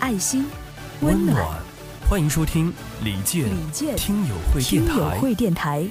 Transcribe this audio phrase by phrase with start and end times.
[0.00, 0.46] 爱心，
[1.00, 1.36] 温暖。
[2.08, 4.94] 欢迎收听李健李健听友会电台。
[4.94, 5.86] 友会电台。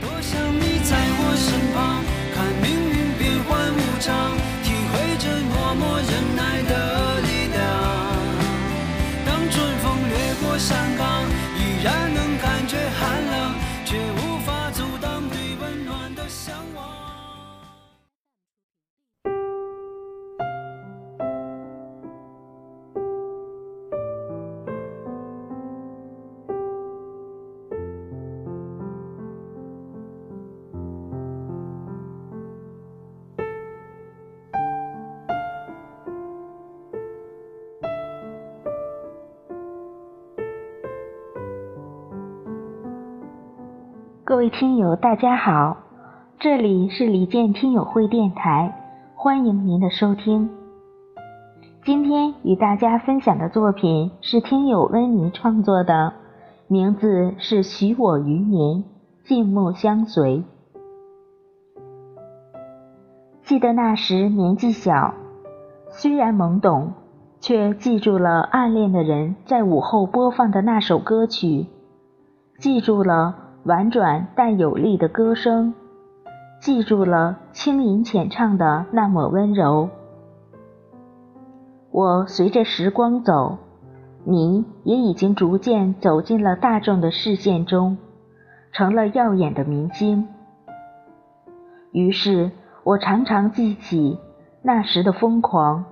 [0.00, 2.02] 多想你在我身旁，
[2.34, 4.34] 看命运变幻无常，
[4.64, 6.72] 体会着默默忍耐的
[7.20, 7.56] 力量。
[9.24, 11.11] 当春风掠过山岗，
[44.32, 45.76] 各位听友，大家好，
[46.40, 48.74] 这里是李健听友会电台，
[49.14, 50.48] 欢迎您的收听。
[51.84, 56.14] 今天与大家分享的作品是听友温妮创作的，
[56.66, 58.84] 名字是《许我与您，
[59.22, 60.38] 静默相随》。
[63.44, 65.12] 记得那时年纪小，
[65.90, 66.94] 虽然懵懂，
[67.38, 71.66] 却记住了暗恋的人在午后播放的那首歌曲，
[72.58, 73.51] 记住了。
[73.64, 75.72] 婉转但有力的歌声，
[76.60, 79.88] 记住了轻吟浅唱的那抹温柔。
[81.92, 83.58] 我随着时光走，
[84.24, 87.98] 你也已经逐渐走进了大众的视线中，
[88.72, 90.26] 成了耀眼的明星。
[91.92, 92.50] 于是
[92.82, 94.18] 我常常记起
[94.62, 95.84] 那时的疯狂，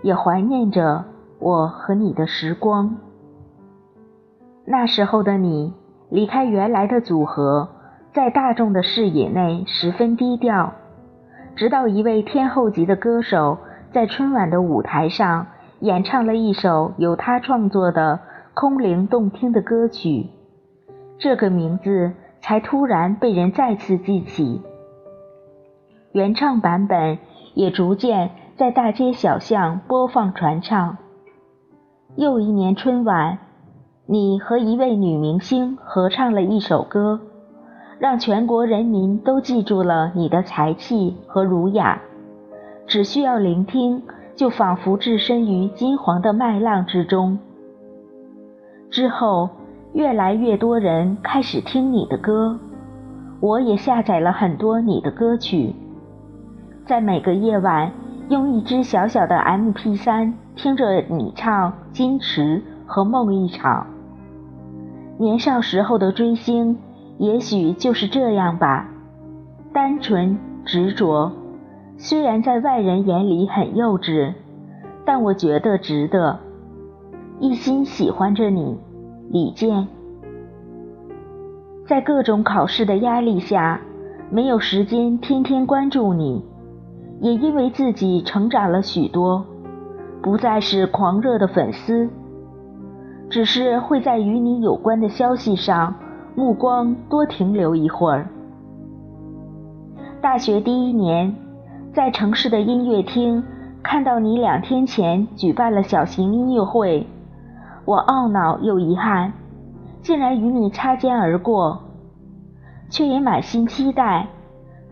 [0.00, 1.04] 也怀念着
[1.38, 2.96] 我和你的时光。
[4.64, 5.74] 那时候的你。
[6.14, 7.68] 离开原来的组合，
[8.12, 10.72] 在大众的视野内十分低调，
[11.56, 13.58] 直到一位天后级的歌手
[13.92, 15.48] 在春晚的舞台上
[15.80, 18.20] 演唱了一首由他创作的
[18.54, 20.28] 空灵动听的歌曲，
[21.18, 24.62] 这个名字才突然被人再次记起。
[26.12, 27.18] 原唱版本
[27.54, 30.96] 也逐渐在大街小巷播放传唱。
[32.14, 33.38] 又一年春晚。
[34.06, 37.18] 你和一位女明星合唱了一首歌，
[37.98, 42.02] 让全国人民都记住了你的才气和儒雅。
[42.86, 44.02] 只需要聆听，
[44.36, 47.38] 就仿佛置身于金黄的麦浪之中。
[48.90, 49.48] 之后，
[49.94, 52.58] 越来越多人开始听你的歌，
[53.40, 55.74] 我也下载了很多你的歌曲，
[56.84, 57.90] 在每个夜晚，
[58.28, 63.86] 用一只小小的 MP3 听着你唱《矜持》和《梦一场》。
[65.18, 66.76] 年少时候的追星，
[67.18, 68.88] 也许就是这样吧，
[69.72, 71.30] 单纯执着。
[71.96, 74.34] 虽然在外人眼里很幼稚，
[75.04, 76.40] 但我觉得值得。
[77.38, 78.76] 一心喜欢着你，
[79.30, 79.86] 李健。
[81.86, 83.80] 在各种考试的压力下，
[84.30, 86.44] 没有时间天天关注你，
[87.20, 89.44] 也因为自己成长了许多，
[90.20, 92.08] 不再是狂热的粉丝。
[93.30, 95.92] 只是会在与你有关的消息上，
[96.36, 98.28] 目光多停留一会儿。
[100.20, 101.34] 大学第一年，
[101.92, 103.42] 在城市的音乐厅
[103.82, 107.06] 看到你两天前举办了小型音乐会，
[107.84, 109.32] 我懊恼又遗憾，
[110.00, 111.80] 竟然与你擦肩而过，
[112.88, 114.28] 却也满心期待，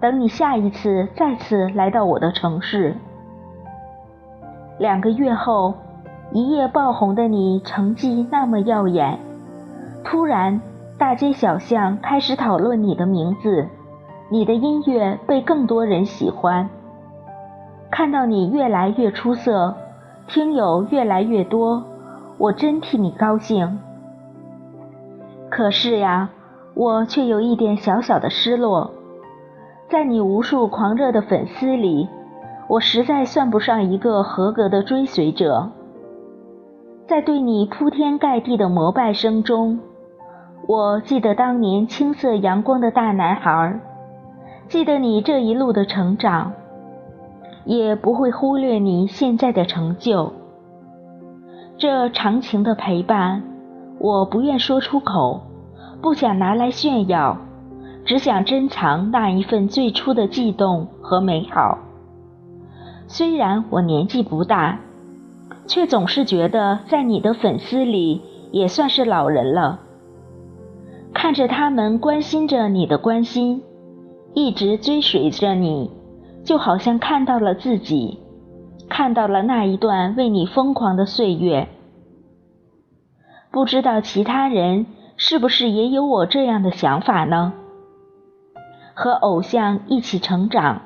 [0.00, 2.97] 等你下一次再次来到我的城市。
[4.78, 5.74] 两个月后。
[6.34, 9.19] 一夜爆红的你，成绩那么耀眼，
[10.03, 10.59] 突然
[10.97, 13.69] 大街小巷开始讨论你的名字，
[14.31, 16.71] 你的音乐被更多人喜欢。
[17.91, 19.75] 看到你越来越出色，
[20.27, 21.84] 听友越来越多，
[22.39, 23.79] 我真替你高兴。
[25.51, 26.31] 可是呀，
[26.73, 28.91] 我却有一点小小的失落，
[29.91, 32.09] 在你无数狂热的粉丝里，
[32.69, 35.71] 我实在算不上一个合格的追随者。
[37.12, 39.78] 在对你铺天盖地的膜拜声中，
[40.66, 43.78] 我记得当年青涩阳光的大男孩，
[44.66, 46.50] 记得你这一路的成长，
[47.66, 50.32] 也不会忽略你现在的成就。
[51.76, 53.42] 这长情的陪伴，
[53.98, 55.42] 我不愿说出口，
[56.00, 57.36] 不想拿来炫耀，
[58.06, 61.76] 只想珍藏那一份最初的悸动和美好。
[63.06, 64.78] 虽然我年纪不大，
[65.66, 69.80] 却总是觉得在你的粉丝里也算是老人了。
[71.14, 73.62] 看着他们关心着你的关心，
[74.34, 75.91] 一直追随着你，
[76.44, 78.18] 就好像看到了自己，
[78.88, 81.68] 看到了那一段为你疯狂的岁月。
[83.50, 84.86] 不知道其他人
[85.16, 87.53] 是不是也有我这样的想法呢？
[88.94, 90.82] 和偶像一起成长，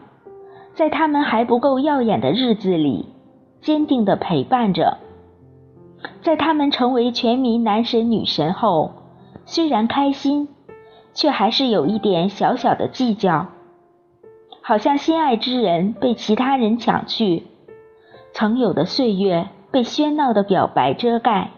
[0.75, 3.07] 在他们还不够耀眼的日子里，
[3.67, 4.99] 坚定的陪伴着；
[6.23, 8.93] 在他们成为全民男神女神后。
[9.45, 10.47] 虽然开心，
[11.15, 13.49] 却还是有一点小小的计较，
[14.63, 17.49] 好像心爱之人被其他人抢去，
[18.33, 21.51] 曾有的岁月被喧闹的表白遮盖。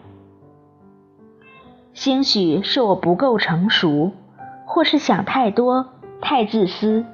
[1.93, 4.13] 兴许是我不够成熟，
[4.65, 5.85] 或是想太多、
[6.19, 7.05] 太自私。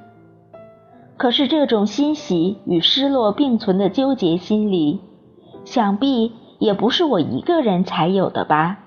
[1.16, 5.00] 可是这种欣喜与失落并存的纠结心理，
[5.64, 8.78] 想必也不是我一个人才有的吧。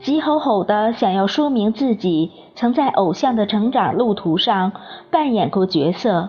[0.00, 4.72] 急吼吼的想要说明自己曾在偶像的成长路途上
[5.10, 6.28] 扮演过角色，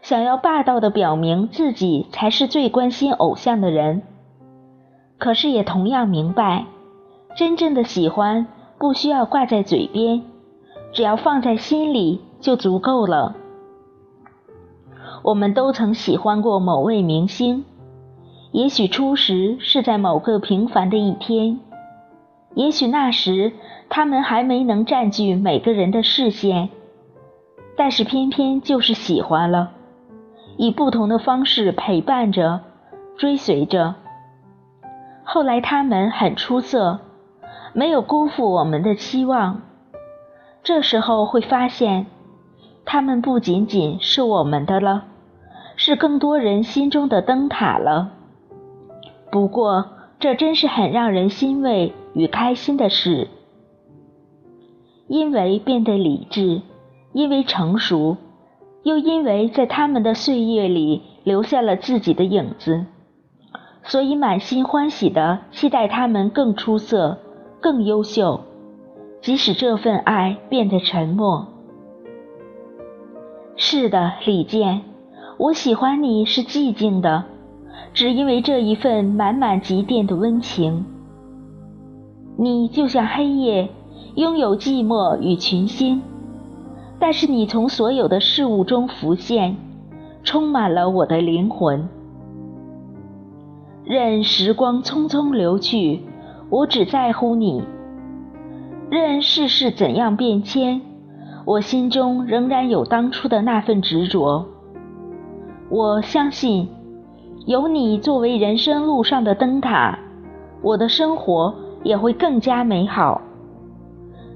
[0.00, 4.02] 想要霸道的表明自己才是最关心偶像的人。
[5.18, 6.64] 可是也同样明白，
[7.36, 8.46] 真正的喜欢
[8.78, 10.22] 不需要挂在嘴边，
[10.92, 13.36] 只要放在心里就足够了。
[15.22, 17.64] 我们都曾喜欢过某位明星，
[18.52, 21.60] 也许初时是在某个平凡的一天。
[22.54, 23.52] 也许那时
[23.88, 26.68] 他们还没能占据每个人的视线，
[27.76, 29.70] 但是偏偏就是喜欢了，
[30.56, 32.60] 以不同的方式陪伴着、
[33.16, 33.94] 追随着。
[35.22, 36.98] 后来他们很出色，
[37.72, 39.62] 没有辜负我们的期望。
[40.64, 42.06] 这时候会发现，
[42.84, 45.04] 他们不仅仅是我们的了，
[45.82, 48.12] 是更多人心中的灯塔了。
[49.32, 49.86] 不过，
[50.18, 51.94] 这真是很让人欣慰。
[52.12, 53.28] 与开心的事，
[55.06, 56.60] 因为变得理智，
[57.12, 58.16] 因为成熟，
[58.82, 62.84] 又因为在他们的岁月里留下了自己的影子，
[63.84, 67.16] 所以满心欢喜的期待他们更出色、
[67.60, 68.40] 更优秀，
[69.22, 71.46] 即使这份爱变得沉默。
[73.54, 74.82] 是的，李健，
[75.40, 77.24] 我喜欢你是寂静的，
[77.94, 80.84] 只因为这一份满满积淀的温情。
[82.36, 83.70] 你就像黑夜，
[84.16, 86.02] 拥有寂寞与群星，
[86.98, 89.56] 但是你从所有的事物中浮现，
[90.22, 91.88] 充满了我的灵魂。
[93.82, 96.02] 任时光匆匆流去，
[96.50, 97.62] 我只在乎你。
[98.90, 100.82] 任世事怎样变迁，
[101.46, 104.46] 我心中仍然有当初的那份执着。
[105.70, 106.68] 我相信，
[107.46, 109.98] 有你作为人生路上的灯塔，
[110.60, 111.54] 我的生活。
[111.82, 113.22] 也会更加美好。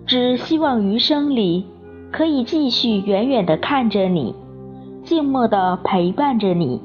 [0.06, 1.66] 只希望余生里
[2.10, 4.34] 可以继续远远的看着你，
[5.02, 6.80] 静默的陪伴着你。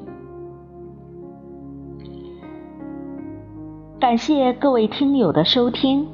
[3.98, 6.06] 感谢各位听友的收听，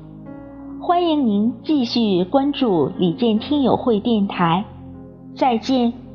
[0.81, 4.65] 欢迎您继续关注李健听友会电台，
[5.35, 6.06] 再见。